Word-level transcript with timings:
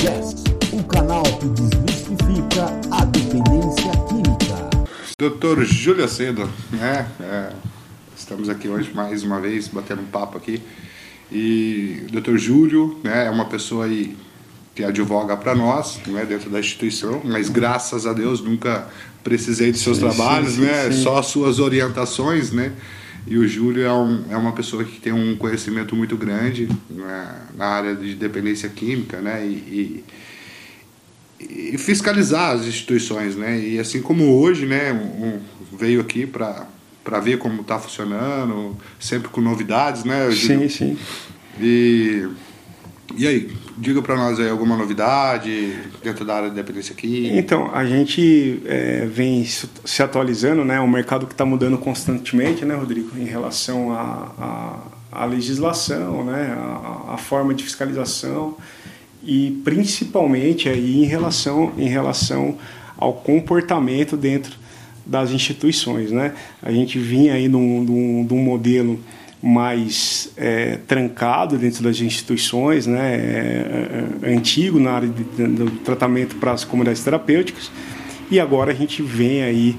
Podcast, 0.00 0.44
um 0.72 0.82
canal 0.84 1.22
que 1.22 1.46
desmistifica 1.48 2.66
a 2.90 3.04
dependência 3.04 3.92
química. 4.08 4.70
Doutor 5.18 5.62
Júlio 5.62 6.02
Acedo, 6.02 6.48
né? 6.72 7.06
É, 7.20 7.52
estamos 8.16 8.48
aqui 8.48 8.66
hoje 8.66 8.90
mais 8.94 9.22
uma 9.22 9.38
vez 9.42 9.68
batendo 9.68 10.00
um 10.00 10.06
papo 10.06 10.38
aqui. 10.38 10.62
E 11.30 12.04
o 12.08 12.12
doutor 12.12 12.38
Júlio 12.38 12.98
né, 13.04 13.26
é 13.26 13.30
uma 13.30 13.44
pessoa 13.44 13.84
aí 13.84 14.16
que 14.74 14.82
advoga 14.82 15.36
para 15.36 15.54
nós, 15.54 16.00
né, 16.06 16.24
dentro 16.24 16.48
da 16.48 16.60
instituição, 16.60 17.20
mas 17.22 17.50
graças 17.50 18.06
a 18.06 18.14
Deus 18.14 18.40
nunca 18.40 18.88
precisei 19.22 19.70
de 19.70 19.78
seus 19.78 19.98
sim, 19.98 20.04
trabalhos, 20.04 20.54
sim, 20.54 20.62
né? 20.62 20.90
Sim. 20.90 21.02
Só 21.02 21.20
suas 21.20 21.58
orientações, 21.58 22.52
né? 22.52 22.72
E 23.26 23.36
o 23.36 23.46
Júlio 23.46 23.84
é, 23.84 23.92
um, 23.92 24.24
é 24.30 24.36
uma 24.36 24.52
pessoa 24.52 24.84
que 24.84 25.00
tem 25.00 25.12
um 25.12 25.36
conhecimento 25.36 25.94
muito 25.94 26.16
grande 26.16 26.68
né, 26.88 27.42
na 27.56 27.66
área 27.66 27.94
de 27.94 28.14
dependência 28.14 28.68
química, 28.68 29.20
né? 29.20 29.46
E, 29.46 30.04
e, 31.40 31.74
e, 31.74 31.78
fiscalizar 31.78 32.56
as 32.56 32.66
instituições, 32.66 33.36
né? 33.36 33.58
E 33.58 33.78
assim 33.78 34.00
como 34.00 34.40
hoje, 34.40 34.66
né? 34.66 34.92
Um, 34.92 35.38
veio 35.76 36.00
aqui 36.00 36.26
para 36.26 36.66
para 37.02 37.18
ver 37.18 37.38
como 37.38 37.62
está 37.62 37.78
funcionando, 37.78 38.76
sempre 38.98 39.30
com 39.30 39.40
novidades, 39.40 40.04
né? 40.04 40.30
Júlio? 40.30 40.68
Sim, 40.68 40.96
sim. 40.96 40.98
E 41.58 42.28
e 43.16 43.26
aí, 43.26 43.50
diga 43.76 44.02
para 44.02 44.16
nós 44.16 44.38
aí 44.38 44.48
alguma 44.48 44.76
novidade 44.76 45.74
dentro 46.02 46.24
da 46.24 46.36
área 46.36 46.48
de 46.48 46.54
dependência 46.54 46.94
química. 46.94 47.36
Então, 47.36 47.70
a 47.74 47.84
gente 47.84 48.62
é, 48.64 49.06
vem 49.06 49.44
se 49.44 50.02
atualizando, 50.02 50.64
né? 50.64 50.80
O 50.80 50.88
mercado 50.88 51.26
que 51.26 51.32
está 51.32 51.44
mudando 51.44 51.78
constantemente, 51.78 52.64
né, 52.64 52.74
Rodrigo, 52.74 53.18
em 53.18 53.24
relação 53.24 53.92
à 53.92 54.32
a, 54.38 54.44
a, 55.12 55.22
a, 55.22 55.24
legislação, 55.24 56.24
né? 56.24 56.56
A, 56.56 57.14
a, 57.14 57.16
forma 57.16 57.54
de 57.54 57.64
fiscalização 57.64 58.56
e 59.22 59.60
principalmente 59.64 60.68
aí 60.68 61.02
em 61.02 61.06
relação, 61.06 61.72
em 61.76 61.88
relação 61.88 62.56
ao 62.96 63.14
comportamento 63.14 64.16
dentro 64.16 64.58
das 65.04 65.30
instituições, 65.30 66.10
né? 66.10 66.34
A 66.62 66.70
gente 66.70 66.98
vinha 66.98 67.34
aí 67.34 67.48
num, 67.48 68.24
num 68.28 68.38
modelo 68.38 69.00
mais 69.42 70.30
é, 70.36 70.78
trancado 70.86 71.56
dentro 71.56 71.82
das 71.82 71.98
instituições, 72.00 72.86
né, 72.86 73.14
é, 73.14 74.28
é, 74.28 74.34
antigo 74.34 74.78
na 74.78 74.92
área 74.92 75.08
de, 75.08 75.24
do 75.46 75.70
tratamento 75.78 76.36
para 76.36 76.52
as 76.52 76.64
comunidades 76.64 77.02
terapêuticas, 77.02 77.70
e 78.30 78.38
agora 78.38 78.72
a 78.72 78.74
gente 78.74 79.02
vem 79.02 79.42
aí 79.42 79.78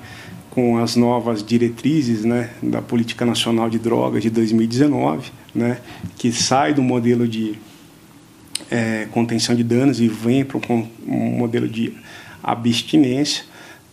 com 0.49 0.77
as 0.77 0.95
novas 0.95 1.43
diretrizes 1.43 2.25
né, 2.25 2.49
da 2.61 2.81
Política 2.81 3.25
Nacional 3.25 3.69
de 3.69 3.79
Drogas 3.79 4.23
de 4.23 4.29
2019, 4.29 5.31
né, 5.53 5.77
que 6.17 6.31
sai 6.31 6.73
do 6.73 6.81
modelo 6.81 7.27
de 7.27 7.55
é, 8.69 9.07
contenção 9.11 9.55
de 9.55 9.63
danos 9.63 9.99
e 9.99 10.07
vem 10.07 10.43
para 10.43 10.59
um 10.73 10.87
modelo 11.37 11.67
de 11.67 11.93
abstinência, 12.43 13.45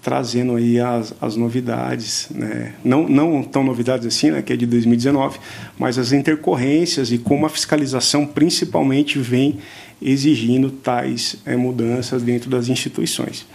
trazendo 0.08 0.56
aí 0.56 0.80
as, 0.80 1.12
as 1.20 1.36
novidades, 1.36 2.28
né? 2.34 2.72
não, 2.82 3.06
não 3.06 3.42
tão 3.42 3.62
novidades 3.62 4.06
assim, 4.06 4.30
né, 4.30 4.40
que 4.40 4.54
é 4.54 4.56
de 4.56 4.64
2019, 4.64 5.38
mas 5.78 5.98
as 5.98 6.12
intercorrências 6.12 7.12
e 7.12 7.18
como 7.18 7.44
a 7.44 7.48
fiscalização 7.50 8.24
principalmente 8.24 9.18
vem 9.18 9.58
exigindo 10.00 10.70
tais 10.70 11.36
é, 11.44 11.56
mudanças 11.56 12.22
dentro 12.22 12.48
das 12.48 12.70
instituições. 12.70 13.46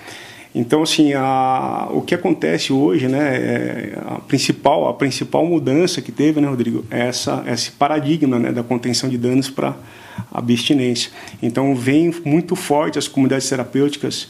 Então, 0.54 0.84
assim, 0.84 1.14
a, 1.14 1.88
o 1.90 2.04
que 2.04 2.14
acontece 2.14 2.72
hoje, 2.72 3.08
né, 3.08 3.36
é 3.36 4.00
a 4.06 4.20
principal, 4.20 4.88
a 4.88 4.94
principal 4.94 5.44
mudança 5.48 6.04
que 6.04 6.12
teve, 6.12 6.40
né, 6.40 6.48
Rodrigo, 6.48 6.86
é 6.92 7.08
essa, 7.08 7.44
esse 7.48 7.72
paradigma 7.72 8.38
né, 8.38 8.52
da 8.52 8.62
contenção 8.62 9.09
de 9.09 9.18
danos 9.18 9.50
para 9.50 9.76
abstinência. 10.31 11.09
Então, 11.42 11.76
vem 11.76 12.14
muito 12.24 12.56
forte 12.56 13.00
as 13.00 13.08
comunidades 13.08 13.50
terapêuticas 13.50 14.30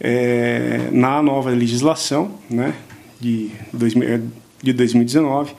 é, 0.00 0.88
na 0.92 1.22
nova 1.22 1.50
legislação 1.50 2.32
né, 2.50 2.74
de, 3.20 3.50
de 4.62 4.72
2019, 4.72 5.54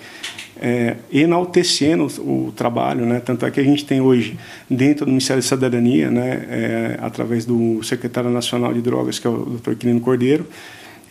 é, 0.59 0.97
enaltecendo 1.11 2.07
o, 2.19 2.51
trabalho, 2.55 3.05
né? 3.05 3.19
tanto 3.19 3.45
é 3.45 3.51
que 3.51 3.59
a 3.59 3.63
gente 3.63 3.85
tem 3.85 4.01
hoje, 4.01 4.37
dentro 4.69 5.05
do 5.05 5.09
Ministério 5.09 5.41
da 5.41 5.47
Cidadania, 5.47 6.09
né, 6.09 6.45
é, 6.49 6.97
através 7.01 7.45
do 7.45 7.81
secretário 7.83 8.29
nacional 8.29 8.73
de 8.73 8.81
drogas, 8.81 9.19
que 9.19 9.27
é 9.27 9.29
o 9.29 9.59
Dr. 9.61 9.75
Quirino 9.75 9.99
Cordeiro, 9.99 10.47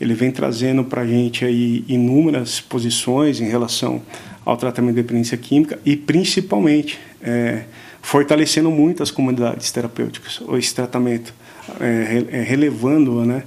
ele 0.00 0.14
vem 0.14 0.30
trazendo 0.30 0.84
para 0.84 1.02
a 1.02 1.06
gente 1.06 1.44
aí 1.44 1.84
inúmeras 1.88 2.60
posições 2.60 3.40
em 3.40 3.48
relação 3.48 4.02
ao 4.44 4.56
tratamento 4.56 4.94
de 4.94 5.02
dependência 5.02 5.36
química 5.38 5.78
e, 5.84 5.96
principalmente, 5.96 6.98
é, 7.22 7.62
fortalecendo 8.02 8.70
muito 8.70 9.02
as 9.02 9.10
comunidades 9.10 9.70
terapêuticas, 9.72 10.40
esse 10.58 10.74
tratamento 10.74 11.32
é, 11.80 12.24
é, 12.30 12.42
relevando 12.42 13.24
né, 13.24 13.42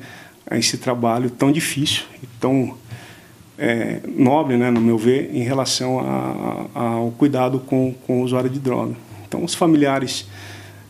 esse 0.51 0.77
trabalho 0.77 1.29
tão 1.29 1.51
difícil 1.51 2.03
e 2.21 2.27
tão 2.39 2.75
é, 3.57 3.99
nobre, 4.07 4.57
né, 4.57 4.71
no 4.71 4.79
meu 4.79 4.97
ver, 4.97 5.29
em 5.33 5.43
relação 5.43 5.99
a, 5.99 6.65
a, 6.73 6.81
ao 6.81 7.11
cuidado 7.11 7.59
com, 7.59 7.93
com 8.05 8.21
o 8.21 8.23
usuário 8.23 8.49
de 8.49 8.59
droga. 8.59 8.95
Então, 9.27 9.43
os 9.43 9.53
familiares, 9.53 10.27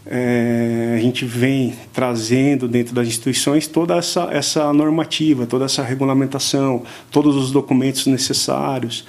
é, 0.06 0.96
a 0.98 1.02
gente 1.02 1.26
vem 1.26 1.74
trazendo 1.92 2.68
dentro 2.68 2.94
das 2.94 3.08
instituições 3.08 3.68
toda 3.68 3.96
essa, 3.96 4.30
essa 4.32 4.72
normativa, 4.72 5.46
toda 5.46 5.66
essa 5.66 5.84
regulamentação, 5.84 6.84
todos 7.12 7.36
os 7.36 7.52
documentos 7.52 8.06
necessários, 8.06 9.06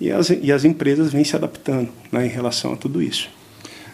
e 0.00 0.10
as, 0.10 0.30
e 0.30 0.52
as 0.52 0.64
empresas 0.64 1.12
vêm 1.12 1.24
se 1.24 1.36
adaptando 1.36 1.88
né, 2.10 2.26
em 2.26 2.28
relação 2.28 2.72
a 2.72 2.76
tudo 2.76 3.00
isso. 3.00 3.28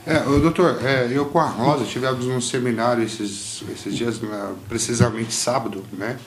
É, 0.06 0.18
doutor, 0.20 0.78
é, 0.82 1.08
eu 1.12 1.26
com 1.26 1.38
a 1.38 1.46
Rosa 1.46 1.84
tivemos 1.84 2.26
um 2.26 2.40
seminário 2.40 3.04
esses, 3.04 3.62
esses 3.72 3.94
dias, 3.94 4.20
precisamente 4.68 5.32
sábado, 5.34 5.84
né? 5.92 6.18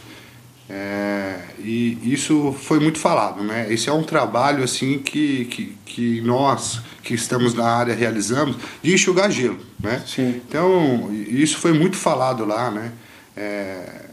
É, 0.70 1.40
e 1.60 1.98
isso 2.04 2.56
foi 2.58 2.80
muito 2.80 2.98
falado, 2.98 3.44
né? 3.44 3.72
Esse 3.72 3.90
é 3.90 3.94
um 3.94 4.04
trabalho 4.04 4.64
assim 4.64 5.00
que, 5.00 5.46
que, 5.46 5.78
que 5.86 6.22
nós 6.22 6.82
que 7.04 7.14
estamos 7.14 7.54
na 7.54 7.66
área 7.66 7.94
realizamos 7.94 8.56
de 8.82 8.94
enxugar 8.94 9.30
gelo, 9.30 9.60
né? 9.80 10.02
Sim. 10.08 10.42
Então 10.48 11.14
isso 11.14 11.58
foi 11.58 11.74
muito 11.74 11.98
falado 11.98 12.46
lá, 12.46 12.72
né? 12.72 12.92
É, 13.36 14.04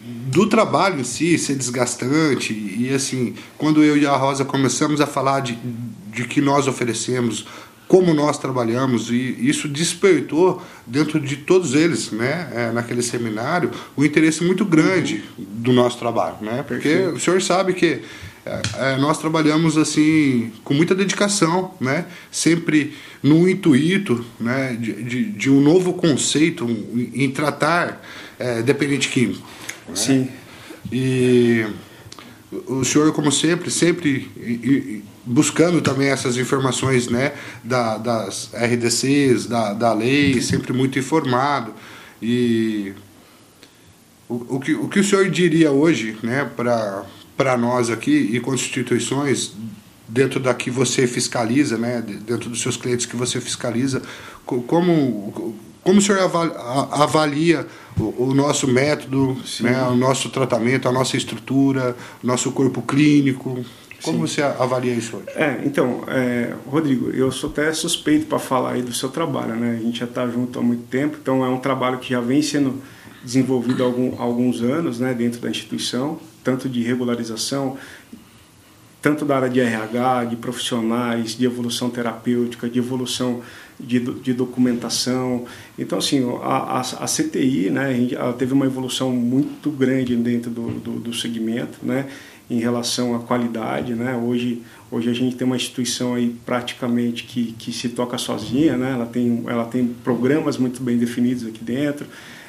do 0.00 0.48
trabalho 0.48 1.00
em 1.00 1.04
si 1.04 1.38
ser 1.38 1.56
desgastante 1.56 2.52
e 2.52 2.92
assim 2.94 3.34
quando 3.56 3.82
eu 3.82 3.96
e 3.96 4.06
a 4.06 4.16
Rosa 4.16 4.44
começamos 4.44 5.00
a 5.00 5.06
falar 5.06 5.40
de, 5.40 5.58
de 6.12 6.24
que 6.26 6.40
nós 6.40 6.66
oferecemos 6.66 7.46
como 7.94 8.12
nós 8.12 8.38
trabalhamos 8.38 9.08
e 9.08 9.36
isso 9.38 9.68
despertou 9.68 10.60
dentro 10.84 11.20
de 11.20 11.36
todos 11.36 11.74
eles, 11.74 12.10
né, 12.10 12.50
é, 12.52 12.72
naquele 12.72 13.02
seminário, 13.02 13.70
o 13.94 14.00
um 14.00 14.04
interesse 14.04 14.42
muito 14.42 14.64
grande 14.64 15.22
do 15.38 15.72
nosso 15.72 15.96
trabalho, 15.96 16.38
né, 16.40 16.64
porque 16.66 16.88
Perfeito. 16.88 17.14
o 17.14 17.20
senhor 17.20 17.40
sabe 17.40 17.72
que 17.72 18.00
é, 18.44 18.62
é, 18.78 18.96
nós 18.96 19.18
trabalhamos 19.18 19.78
assim 19.78 20.50
com 20.64 20.74
muita 20.74 20.92
dedicação, 20.92 21.72
né, 21.80 22.06
sempre 22.32 22.94
no 23.22 23.48
intuito, 23.48 24.24
né, 24.40 24.76
de, 24.76 25.00
de, 25.04 25.24
de 25.26 25.48
um 25.48 25.60
novo 25.60 25.92
conceito 25.92 26.68
em 27.14 27.30
tratar 27.30 28.04
é, 28.40 28.60
dependente 28.60 29.08
químico. 29.08 29.46
Né? 29.88 29.94
Sim. 29.94 30.28
E 30.90 31.64
o 32.66 32.84
senhor, 32.84 33.12
como 33.12 33.30
sempre, 33.30 33.70
sempre 33.70 34.28
buscando 35.26 35.80
também 35.80 36.08
essas 36.08 36.36
informações 36.36 37.08
né, 37.08 37.32
da, 37.62 37.96
das 37.96 38.50
RDCs, 38.52 39.46
da, 39.46 39.72
da 39.72 39.92
lei, 39.92 40.40
sempre 40.40 40.72
muito 40.72 40.98
informado. 40.98 41.72
E 42.20 42.92
o, 44.28 44.56
o, 44.56 44.60
que, 44.60 44.74
o 44.74 44.88
que 44.88 45.00
o 45.00 45.04
senhor 45.04 45.28
diria 45.30 45.70
hoje 45.70 46.16
né, 46.22 46.48
para 46.54 47.56
nós 47.56 47.90
aqui 47.90 48.30
e 48.32 48.40
constituições 48.40 49.52
dentro 50.06 50.38
da 50.38 50.52
que 50.52 50.70
você 50.70 51.06
fiscaliza, 51.06 51.78
né, 51.78 52.02
dentro 52.02 52.50
dos 52.50 52.60
seus 52.60 52.76
clientes 52.76 53.06
que 53.06 53.16
você 53.16 53.40
fiscaliza, 53.40 54.02
como, 54.44 55.54
como 55.82 55.98
o 55.98 56.02
senhor 56.02 56.20
avalia 56.92 57.66
o, 57.98 58.24
o 58.24 58.34
nosso 58.34 58.68
método, 58.68 59.36
né, 59.60 59.82
o 59.84 59.96
nosso 59.96 60.28
tratamento, 60.28 60.88
a 60.88 60.92
nossa 60.92 61.16
estrutura, 61.16 61.96
o 62.22 62.26
nosso 62.26 62.52
corpo 62.52 62.82
clínico? 62.82 63.64
Como 64.04 64.28
Sim. 64.28 64.34
você 64.34 64.42
avalia 64.42 64.92
isso 64.92 65.16
hoje? 65.16 65.26
É, 65.34 65.62
então, 65.64 66.04
é, 66.06 66.52
Rodrigo, 66.66 67.10
eu 67.10 67.32
sou 67.32 67.48
até 67.48 67.72
suspeito 67.72 68.26
para 68.26 68.38
falar 68.38 68.72
aí 68.72 68.82
do 68.82 68.92
seu 68.92 69.08
trabalho, 69.08 69.56
né? 69.56 69.78
A 69.80 69.82
gente 69.82 70.00
já 70.00 70.04
está 70.04 70.26
junto 70.28 70.58
há 70.58 70.62
muito 70.62 70.84
tempo, 70.88 71.16
então 71.20 71.44
é 71.44 71.48
um 71.48 71.58
trabalho 71.58 71.98
que 71.98 72.10
já 72.10 72.20
vem 72.20 72.42
sendo 72.42 72.82
desenvolvido 73.24 73.82
há, 73.82 73.86
algum, 73.86 74.14
há 74.18 74.22
alguns 74.22 74.60
anos, 74.60 75.00
né, 75.00 75.14
dentro 75.14 75.40
da 75.40 75.48
instituição, 75.48 76.18
tanto 76.44 76.68
de 76.68 76.82
regularização, 76.82 77.78
tanto 79.04 79.26
da 79.26 79.36
área 79.36 79.50
de 79.50 79.60
RH, 79.60 80.24
de 80.30 80.36
profissionais, 80.36 81.36
de 81.36 81.44
evolução 81.44 81.90
terapêutica, 81.90 82.70
de 82.70 82.78
evolução 82.78 83.42
de, 83.78 84.00
de 84.00 84.32
documentação. 84.32 85.44
Então, 85.78 85.98
assim, 85.98 86.26
a, 86.42 86.78
a, 86.78 86.80
a 86.80 87.06
CTI, 87.06 87.68
né, 87.68 87.92
teve 88.38 88.54
uma 88.54 88.64
evolução 88.64 89.12
muito 89.12 89.70
grande 89.70 90.16
dentro 90.16 90.50
do, 90.50 90.70
do, 90.70 90.92
do 90.92 91.12
segmento, 91.12 91.80
né, 91.82 92.06
em 92.48 92.58
relação 92.60 93.14
à 93.14 93.18
qualidade, 93.18 93.92
né? 93.92 94.16
Hoje, 94.16 94.62
hoje 94.90 95.10
a 95.10 95.14
gente 95.14 95.36
tem 95.36 95.46
uma 95.46 95.56
instituição 95.56 96.14
aí 96.14 96.34
praticamente 96.46 97.24
que, 97.24 97.52
que 97.58 97.72
se 97.74 97.90
toca 97.90 98.16
sozinha, 98.16 98.74
né? 98.74 98.92
Ela 98.92 99.06
tem, 99.06 99.44
ela 99.46 99.66
tem 99.66 99.86
programas 99.86 100.56
muito 100.56 100.82
bem 100.82 100.96
definidos 100.96 101.46
aqui 101.46 101.62
dentro, 101.62 102.06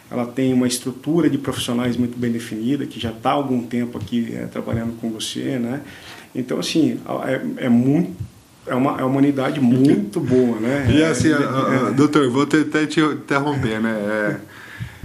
ela 0.09 0.25
tem 0.25 0.53
uma 0.53 0.67
estrutura 0.67 1.29
de 1.29 1.37
profissionais 1.37 1.97
muito 1.97 2.17
bem 2.17 2.31
definida, 2.31 2.85
que 2.85 2.99
já 2.99 3.11
está 3.11 3.31
há 3.31 3.33
algum 3.33 3.63
tempo 3.63 3.97
aqui 3.97 4.33
é, 4.33 4.45
trabalhando 4.45 4.97
com 5.01 5.09
você, 5.09 5.59
né? 5.59 5.81
Então, 6.35 6.59
assim, 6.59 6.99
é, 7.25 7.65
é 7.65 7.69
muito 7.69 8.25
é 8.67 8.73
uma, 8.73 8.99
é 8.99 9.03
uma 9.03 9.17
unidade 9.17 9.59
muito 9.59 10.19
boa, 10.21 10.59
né? 10.59 10.87
E 10.89 11.03
assim, 11.03 11.31
é, 11.31 11.89
é, 11.89 11.91
doutor, 11.93 12.29
vou 12.29 12.43
até 12.43 12.85
te 12.85 12.99
interromper, 12.99 13.79
né? 13.79 13.91
É, 13.91 14.37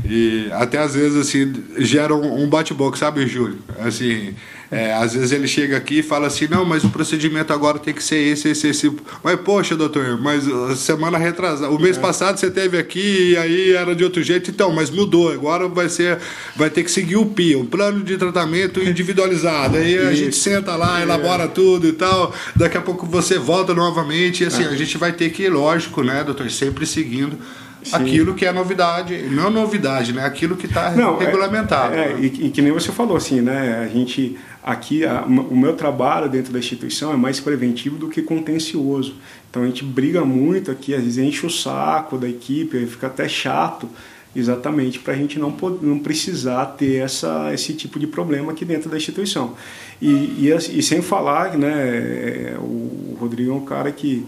e 0.05 0.49
até 0.53 0.79
às 0.79 0.95
vezes 0.95 1.17
assim 1.19 1.53
gera 1.77 2.15
um, 2.15 2.43
um 2.43 2.49
bate-boca, 2.49 2.97
sabe, 2.97 3.27
Júlio? 3.27 3.59
Assim, 3.79 4.35
é, 4.71 4.93
às 4.95 5.15
vezes 5.15 5.33
ele 5.33 5.49
chega 5.49 5.77
aqui 5.77 5.99
e 5.99 6.03
fala 6.03 6.29
assim, 6.29 6.47
não, 6.47 6.65
mas 6.65 6.85
o 6.85 6.91
procedimento 6.91 7.53
agora 7.53 7.77
tem 7.77 7.93
que 7.93 8.03
ser 8.03 8.19
esse, 8.19 8.51
esse, 8.51 8.69
esse. 8.69 8.93
Mas, 9.23 9.41
poxa, 9.41 9.75
doutor, 9.77 10.17
mas 10.21 10.47
uh, 10.47 10.77
semana 10.77 11.19
retrasada, 11.19 11.73
o 11.73 11.79
mês 11.81 11.99
é. 11.99 12.01
passado 12.01 12.39
você 12.39 12.49
teve 12.49 12.79
aqui 12.79 13.33
e 13.33 13.37
aí 13.37 13.73
era 13.73 13.97
de 13.97 14.05
outro 14.05 14.23
jeito, 14.23 14.49
então, 14.49 14.71
mas 14.71 14.89
mudou. 14.89 15.33
Agora 15.33 15.67
vai 15.67 15.89
ser, 15.89 16.19
vai 16.55 16.71
ter 16.71 16.85
que 16.85 16.91
seguir 16.91 17.17
o 17.17 17.27
PI, 17.27 17.57
um 17.57 17.67
plano 17.67 18.05
de 18.05 18.17
tratamento 18.17 18.79
individualizado. 18.89 19.77
Aí 19.77 19.99
a 19.99 20.15
gente 20.15 20.37
senta 20.37 20.77
lá, 20.77 21.01
é. 21.01 21.03
elabora 21.03 21.49
tudo 21.49 21.89
e 21.89 21.93
tal. 21.93 22.33
Daqui 22.55 22.79
a 22.79 22.81
pouco 22.81 23.05
você 23.07 23.41
volta 23.41 23.75
novamente. 23.75 24.45
E 24.45 24.47
assim, 24.47 24.63
é. 24.63 24.69
a 24.69 24.77
gente 24.77 24.97
vai 24.97 25.13
ter 25.13 25.31
que, 25.31 25.49
lógico, 25.49 26.05
né, 26.05 26.23
doutor, 26.23 26.49
sempre 26.49 26.87
seguindo 26.87 27.37
Sim. 27.83 27.97
aquilo 27.97 28.35
que 28.35 28.45
é 28.45 28.53
novidade, 28.53 29.23
não 29.31 29.51
novidade, 29.51 30.13
né? 30.13 30.25
Aquilo 30.25 30.57
que 30.57 30.67
está 30.67 30.93
é, 30.93 31.25
regulamentado. 31.25 31.95
É, 31.95 32.13
é, 32.13 32.17
e, 32.21 32.27
e, 32.47 32.51
que 32.51 32.61
nem 32.61 32.73
você 32.73 32.93
falou, 32.93 33.17
assim, 33.17 33.41
né? 33.41 33.81
A 33.85 33.89
gente 33.89 34.39
aqui, 34.63 35.05
a, 35.05 35.23
o 35.23 35.57
meu 35.57 35.75
trabalho 35.75 36.29
dentro 36.29 36.53
da 36.53 36.59
instituição 36.59 37.13
é 37.13 37.17
mais 37.17 37.41
preventivo 37.41 37.97
do 37.97 38.09
que 38.09 38.23
contencioso. 38.23 39.15
Então 39.49 39.63
a 39.63 39.67
gente 39.67 39.85
briga 39.85 40.25
muito 40.25 40.71
aqui, 40.71 40.95
às 40.95 41.03
vezes 41.03 41.19
enche 41.19 41.47
o 41.47 41.51
saco 41.51 42.19
da 42.19 42.29
equipe, 42.29 42.87
fica 42.87 43.07
até 43.09 43.29
chato, 43.29 43.89
exatamente 44.37 44.99
para 45.01 45.15
a 45.15 45.17
gente 45.17 45.39
não, 45.39 45.55
não 45.83 45.99
precisar 45.99 46.67
ter 46.67 47.03
essa, 47.03 47.53
esse 47.53 47.75
tipo 47.75 47.99
de 47.99 48.07
problema 48.07 48.53
aqui 48.53 48.65
dentro 48.65 48.91
da 48.91 48.97
instituição. 48.97 49.55
E, 50.01 50.09
e, 50.09 50.51
e 50.51 50.83
sem 50.83 51.03
falar, 51.03 51.57
né? 51.59 51.73
É, 51.73 52.57
o 52.59 53.17
Rodrigo 53.19 53.51
é 53.51 53.55
um 53.55 53.65
cara 53.65 53.91
que 53.91 54.25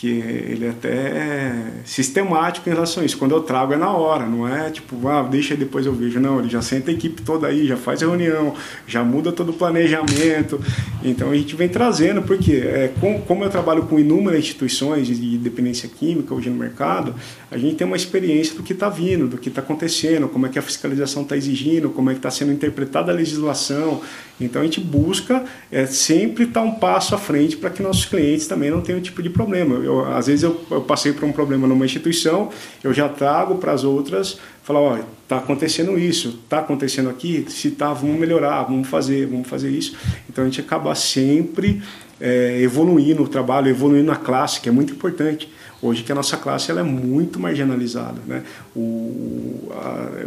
que 0.00 0.06
ele 0.06 0.66
é 0.66 0.70
até 0.70 1.52
sistemático 1.84 2.68
em 2.68 2.72
relação 2.72 3.02
a 3.02 3.06
isso. 3.06 3.18
Quando 3.18 3.32
eu 3.32 3.40
trago 3.40 3.72
é 3.72 3.76
na 3.76 3.90
hora, 3.90 4.26
não 4.26 4.46
é 4.46 4.70
tipo, 4.70 5.08
ah, 5.08 5.24
deixa 5.24 5.56
depois 5.56 5.86
eu 5.86 5.92
vejo. 5.92 6.20
Não, 6.20 6.38
ele 6.38 6.48
já 6.48 6.62
senta 6.62 6.92
a 6.92 6.94
equipe 6.94 7.20
toda 7.22 7.48
aí, 7.48 7.66
já 7.66 7.76
faz 7.76 8.00
reunião, 8.00 8.54
já 8.86 9.02
muda 9.02 9.32
todo 9.32 9.48
o 9.50 9.52
planejamento. 9.52 10.60
Então 11.02 11.32
a 11.32 11.34
gente 11.34 11.56
vem 11.56 11.68
trazendo, 11.68 12.22
porque 12.22 12.52
é, 12.52 12.92
com, 13.00 13.20
como 13.22 13.42
eu 13.42 13.50
trabalho 13.50 13.86
com 13.86 13.98
inúmeras 13.98 14.38
instituições 14.38 15.08
de 15.08 15.36
dependência 15.36 15.88
química 15.88 16.32
hoje 16.32 16.48
no 16.48 16.56
mercado, 16.56 17.12
a 17.50 17.58
gente 17.58 17.74
tem 17.74 17.86
uma 17.86 17.96
experiência 17.96 18.54
do 18.54 18.62
que 18.62 18.74
está 18.74 18.88
vindo, 18.88 19.26
do 19.26 19.36
que 19.36 19.48
está 19.48 19.60
acontecendo, 19.60 20.28
como 20.28 20.46
é 20.46 20.48
que 20.48 20.60
a 20.60 20.62
fiscalização 20.62 21.22
está 21.24 21.36
exigindo, 21.36 21.90
como 21.90 22.08
é 22.10 22.12
que 22.12 22.20
está 22.20 22.30
sendo 22.30 22.52
interpretada 22.52 23.10
a 23.10 23.14
legislação. 23.14 24.00
Então 24.40 24.62
a 24.62 24.64
gente 24.64 24.80
busca 24.80 25.44
é, 25.72 25.86
sempre 25.86 26.44
estar 26.44 26.60
tá 26.60 26.66
um 26.66 26.72
passo 26.76 27.16
à 27.16 27.18
frente 27.18 27.56
para 27.56 27.70
que 27.70 27.82
nossos 27.82 28.04
clientes 28.04 28.46
também 28.46 28.70
não 28.70 28.80
tenham 28.80 29.00
tipo 29.00 29.20
de 29.20 29.30
problema. 29.30 29.87
Eu, 29.88 30.04
às 30.06 30.26
vezes 30.26 30.42
eu, 30.42 30.60
eu 30.70 30.82
passei 30.82 31.12
por 31.12 31.24
um 31.24 31.32
problema 31.32 31.66
numa 31.66 31.84
instituição, 31.84 32.50
eu 32.84 32.92
já 32.92 33.08
trago 33.08 33.56
para 33.56 33.72
as 33.72 33.84
outras, 33.84 34.38
falar, 34.62 34.80
olha, 34.80 35.04
está 35.22 35.38
acontecendo 35.38 35.98
isso, 35.98 36.40
está 36.44 36.58
acontecendo 36.58 37.08
aqui, 37.08 37.46
se 37.48 37.68
está, 37.68 37.92
vamos 37.92 38.18
melhorar, 38.18 38.64
vamos 38.64 38.86
fazer, 38.86 39.26
vamos 39.26 39.48
fazer 39.48 39.70
isso. 39.70 39.96
Então 40.28 40.44
a 40.44 40.46
gente 40.46 40.60
acaba 40.60 40.94
sempre 40.94 41.82
é, 42.20 42.60
evoluindo 42.60 43.22
o 43.22 43.28
trabalho, 43.28 43.68
evoluindo 43.68 44.06
na 44.06 44.16
classe, 44.16 44.60
que 44.60 44.68
é 44.68 44.72
muito 44.72 44.92
importante. 44.92 45.50
Hoje 45.80 46.02
que 46.02 46.12
a 46.12 46.14
nossa 46.14 46.36
classe 46.36 46.70
ela 46.70 46.80
é 46.80 46.84
muito 46.84 47.40
marginalizada, 47.40 48.20
né? 48.26 48.42
O, 48.76 49.70
a, 49.72 50.26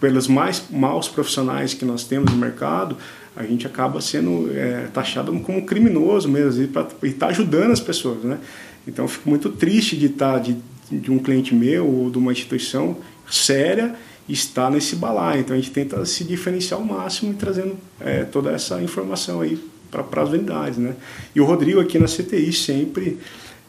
pelos 0.00 0.26
mais 0.26 0.64
maus 0.68 1.08
profissionais 1.08 1.72
que 1.72 1.84
nós 1.84 2.02
temos 2.02 2.32
no 2.32 2.36
mercado, 2.36 2.96
a 3.36 3.44
gente 3.44 3.66
acaba 3.66 4.00
sendo 4.00 4.50
é, 4.52 4.88
taxado 4.92 5.32
como 5.40 5.64
criminoso 5.64 6.28
mesmo 6.28 6.68
e 7.02 7.06
está 7.06 7.28
ajudando 7.28 7.70
as 7.70 7.80
pessoas, 7.80 8.24
né? 8.24 8.38
Então 8.86 9.06
fico 9.06 9.28
muito 9.28 9.50
triste 9.50 9.96
de 9.96 10.06
estar 10.06 10.34
tá, 10.34 10.38
de, 10.38 10.56
de 10.90 11.10
um 11.10 11.18
cliente 11.18 11.54
meu 11.54 11.86
ou 11.86 12.10
de 12.10 12.18
uma 12.18 12.32
instituição 12.32 12.96
séria 13.30 13.94
estar 14.28 14.70
nesse 14.70 14.96
balaio. 14.96 15.40
Então 15.40 15.54
a 15.54 15.58
gente 15.58 15.70
tenta 15.70 16.04
se 16.04 16.24
diferenciar 16.24 16.80
ao 16.80 16.86
máximo 16.86 17.32
e 17.32 17.34
trazendo 17.34 17.76
é, 18.00 18.24
toda 18.24 18.50
essa 18.50 18.80
informação 18.82 19.40
aí 19.40 19.58
para 19.90 20.22
as 20.22 20.30
unidades, 20.30 20.78
né? 20.78 20.94
E 21.34 21.40
o 21.40 21.44
Rodrigo 21.44 21.78
aqui 21.78 21.98
na 21.98 22.06
CTI 22.06 22.52
sempre 22.52 23.18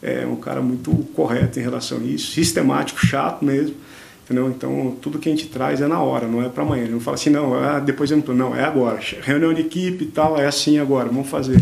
é 0.01 0.25
um 0.25 0.38
cara 0.38 0.62
muito 0.62 0.92
correto 1.13 1.60
em 1.60 1.62
relação 1.62 1.98
a 1.98 2.04
isso, 2.04 2.31
sistemático, 2.31 3.06
chato 3.06 3.44
mesmo 3.44 3.75
Entendeu? 4.24 4.48
Então, 4.48 4.95
tudo 5.01 5.19
que 5.19 5.27
a 5.27 5.31
gente 5.31 5.48
traz 5.48 5.81
é 5.81 5.88
na 5.88 6.01
hora, 6.01 6.27
não 6.27 6.42
é 6.42 6.48
para 6.48 6.63
amanhã. 6.63 6.83
Ele 6.83 6.94
não 6.94 7.00
fala 7.01 7.15
assim, 7.15 7.30
não, 7.30 7.62
é, 7.62 7.81
depois 7.81 8.10
eu 8.10 8.24
não 8.25 8.33
não, 8.33 8.56
é 8.56 8.63
agora. 8.63 9.00
Reunião 9.21 9.54
de 9.54 9.62
equipe 9.62 10.06
e 10.06 10.07
tal, 10.07 10.38
é 10.38 10.48
assim 10.48 10.80
agora, 10.80 11.10
vamos 11.10 11.27
fazer. 11.27 11.62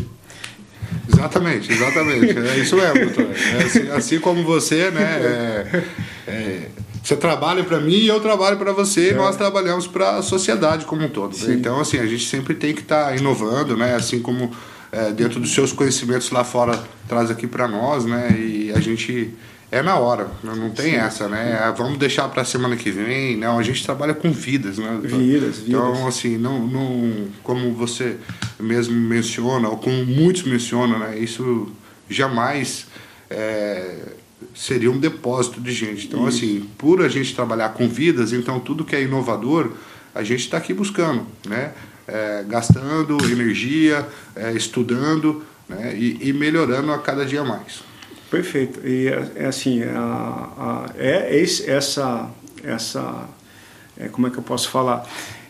Exatamente, 1.22 1.72
exatamente. 1.72 2.38
É 2.38 2.58
isso 2.58 2.76
mesmo, 2.76 3.06
doutor. 3.06 3.28
É 3.32 3.64
assim, 3.64 3.90
assim, 3.92 4.20
como 4.20 4.44
você, 4.44 4.90
né? 4.90 5.04
É, 5.04 5.84
é, 6.28 6.68
você 7.04 7.16
trabalha 7.16 7.64
para 7.64 7.80
mim 7.80 7.96
e 7.96 8.08
eu 8.08 8.20
trabalho 8.20 8.58
para 8.58 8.72
você 8.72 9.12
e 9.12 9.14
nós 9.14 9.36
trabalhamos 9.36 9.88
para 9.88 10.18
a 10.18 10.22
sociedade 10.22 10.86
como 10.86 11.04
um 11.04 11.10
todo. 11.10 11.36
Né? 11.38 11.56
Então, 11.56 11.80
assim, 11.80 11.98
a 12.00 12.06
gente 12.06 12.28
sempre 12.28 12.54
tem 12.54 12.74
que 12.74 12.82
estar 12.82 13.06
tá 13.06 13.16
inovando, 13.16 13.76
né? 13.76 13.96
Assim 13.96 14.20
como 14.20 14.52
é, 14.92 15.12
dentro 15.12 15.40
dos 15.40 15.54
seus 15.54 15.72
conhecimentos 15.72 16.30
lá 16.32 16.44
fora 16.44 16.82
traz 17.08 17.32
aqui 17.32 17.48
para 17.48 17.68
nós, 17.68 18.06
né? 18.06 18.30
E 18.38 18.72
a 18.76 18.80
gente 18.80 19.34
é 19.72 19.82
na 19.82 19.98
hora, 19.98 20.26
né? 20.44 20.54
não 20.54 20.70
tem 20.70 20.92
Sim. 20.92 20.98
essa, 20.98 21.30
né? 21.30 21.58
Ah, 21.64 21.72
vamos 21.72 21.98
deixar 21.98 22.28
para 22.28 22.42
a 22.42 22.46
semana 22.46 22.76
que 22.76 22.92
vem, 22.92 23.38
não, 23.38 23.58
a 23.58 23.64
gente 23.64 23.82
trabalha 23.86 24.14
com 24.14 24.30
vidas, 24.30 24.78
né? 24.78 25.00
Vidas, 25.02 25.60
vidas. 25.60 25.64
Então, 25.66 26.06
assim, 26.06 26.38
não, 26.38 26.68
não, 26.68 27.30
como 27.42 27.72
você 27.74 28.18
mesmo 28.60 28.94
menciona, 28.94 29.70
ou 29.70 29.78
como 29.78 30.06
muitos 30.06 30.44
mencionam, 30.44 31.00
né? 31.00 31.18
Isso 31.18 31.72
jamais 32.10 32.86
é, 33.30 34.00
seria 34.54 34.92
um 34.92 35.00
depósito 35.00 35.62
de 35.62 35.72
gente. 35.72 36.08
Então, 36.08 36.28
Isso. 36.28 36.40
assim, 36.40 36.70
por 36.78 37.02
a 37.02 37.08
gente 37.08 37.34
trabalhar 37.34 37.70
com 37.70 37.88
vidas, 37.88 38.34
então 38.34 38.60
tudo 38.60 38.84
que 38.84 38.94
é 38.94 39.02
inovador, 39.02 39.72
a 40.14 40.22
gente 40.22 40.42
está 40.42 40.58
aqui 40.58 40.74
buscando, 40.74 41.26
né? 41.48 41.72
É, 42.06 42.44
gastando 42.46 43.18
energia, 43.32 44.06
é, 44.36 44.52
estudando 44.52 45.46
né? 45.70 45.96
e, 45.96 46.18
e 46.28 46.34
melhorando 46.34 46.92
a 46.92 46.98
cada 46.98 47.26
dia 47.26 47.44
mais. 47.46 47.90
Perfeito. 48.31 48.80
E 48.88 49.10
é, 49.10 49.44
é 49.44 49.45
assim, 49.45 49.83
a, 49.83 50.00
a, 50.57 50.86
é 50.98 51.38
esse, 51.38 51.69
essa, 51.69 52.31
essa 52.63 53.30
é, 53.98 54.08
como 54.08 54.25
é 54.25 54.29
que 54.29 54.38
eu 54.38 54.44
posso 54.44 54.70
falar? 54.70 55.06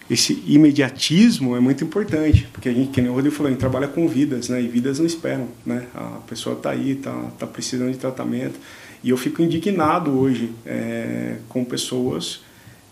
Esse 0.09 0.43
imediatismo 0.47 1.55
é 1.55 1.59
muito 1.59 1.83
importante, 1.83 2.49
porque 2.51 2.67
a 2.67 2.73
gente, 2.73 2.91
que 2.91 2.99
nem 2.99 3.09
o 3.09 3.13
Rodrigo 3.13 3.33
falou, 3.33 3.47
a 3.47 3.51
gente 3.51 3.59
trabalha 3.59 3.87
com 3.87 4.07
vidas, 4.09 4.49
né? 4.49 4.61
E 4.61 4.67
vidas 4.67 4.97
não 4.97 5.05
esperam, 5.05 5.47
né? 5.63 5.85
A 5.93 6.19
pessoa 6.27 6.57
está 6.57 6.71
aí, 6.71 6.93
está 6.93 7.13
tá 7.37 7.45
precisando 7.47 7.91
de 7.91 7.97
tratamento. 7.99 8.59
E 9.03 9.11
eu 9.11 9.15
fico 9.15 9.43
indignado 9.43 10.11
hoje 10.19 10.51
é, 10.65 11.37
com 11.47 11.63
pessoas 11.63 12.41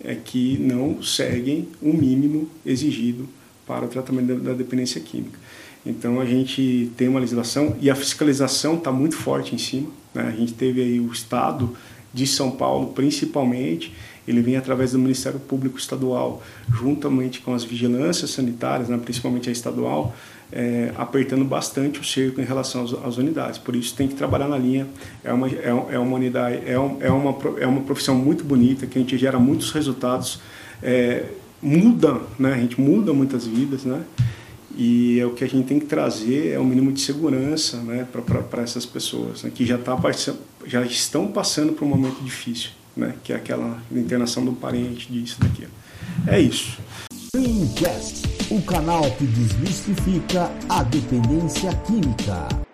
é, 0.01 0.15
que 0.15 0.57
não 0.59 1.01
seguem 1.01 1.67
o 1.81 1.91
mínimo 1.91 2.47
exigido 2.63 3.27
para 3.65 3.85
o 3.85 3.87
tratamento 3.87 4.35
da, 4.35 4.51
da 4.51 4.53
dependência 4.53 5.01
química. 5.01 5.37
Então 5.86 6.19
a 6.19 6.25
gente 6.25 6.91
tem 6.98 7.07
uma 7.07 7.19
legislação 7.19 7.75
e 7.79 7.89
a 7.89 7.95
fiscalização 7.95 8.75
está 8.75 8.91
muito 8.91 9.15
forte 9.15 9.55
em 9.55 9.57
cima. 9.57 9.89
Né? 10.13 10.24
A 10.27 10.31
gente 10.31 10.53
teve 10.53 10.81
aí 10.81 11.00
o 11.00 11.12
Estado 11.12 11.75
de 12.13 12.25
São 12.25 12.51
Paulo, 12.51 12.88
principalmente, 12.88 13.93
ele 14.27 14.41
vem 14.41 14.57
através 14.57 14.91
do 14.91 15.00
Ministério 15.00 15.39
Público 15.39 15.77
Estadual, 15.77 16.41
juntamente 16.71 17.39
com 17.41 17.53
as 17.53 17.63
vigilâncias 17.63 18.31
sanitárias, 18.31 18.89
né? 18.89 19.00
principalmente 19.03 19.50
a 19.50 19.51
estadual, 19.51 20.13
é, 20.51 20.91
apertando 20.98 21.45
bastante 21.45 22.00
o 22.00 22.03
cerco 22.03 22.41
em 22.41 22.43
relação 22.43 22.83
às, 22.83 23.17
unidades. 23.17 23.59
Por 23.59 23.75
isso 23.75 23.95
tem 23.95 24.07
que 24.07 24.15
trabalhar 24.15 24.48
na 24.48 24.57
linha. 24.57 24.88
É 25.24 25.31
uma, 25.31 25.48
é, 25.48 25.69
é 25.91 26.00
uma 26.00 26.15
unidade, 26.15 26.62
é, 26.65 26.79
um, 26.79 26.98
é, 27.00 27.12
uma, 27.12 27.38
é 27.59 27.67
uma 27.67 27.81
profissão 27.81 28.15
muito 28.15 28.43
bonita, 28.43 28.86
que 28.86 28.98
a 28.98 29.01
gente 29.01 29.17
gera 29.17 29.39
muitos 29.39 29.71
resultados, 29.71 30.39
é, 30.81 31.25
muda, 31.62 32.19
né? 32.38 32.53
a 32.53 32.57
gente 32.57 32.79
muda 32.79 33.13
muitas 33.13 33.45
vidas, 33.45 33.83
né? 33.83 34.01
E 34.81 35.19
é 35.19 35.25
o 35.25 35.31
que 35.31 35.43
a 35.43 35.48
gente 35.48 35.67
tem 35.67 35.77
que 35.77 35.88
trazer 35.88 36.53
é 36.53 36.57
o 36.57 36.63
mínimo 36.63 36.93
de 36.93 37.01
segurança 37.01 37.75
né, 37.81 38.07
para 38.50 38.62
essas 38.62 38.86
pessoas 38.86 39.43
né, 39.43 39.51
que 39.53 39.65
já, 39.65 39.77
tá, 39.77 40.00
já 40.65 40.81
estão 40.83 41.27
passando 41.27 41.74
por 41.74 41.83
um 41.83 41.89
momento 41.89 42.24
difícil, 42.24 42.69
né, 42.95 43.13
que 43.21 43.33
é 43.33 43.36
aquela 43.36 43.83
internação 43.91 44.45
do 44.45 44.53
parente, 44.53 45.12
disso, 45.12 45.38
daquilo. 45.38 45.71
É 46.25 46.39
isso. 46.39 46.77
O 48.50 48.62
canal 48.62 49.03
que 49.17 49.25
desmistifica 49.25 50.50
a 50.69 50.81
dependência 50.83 51.75
química. 51.86 52.68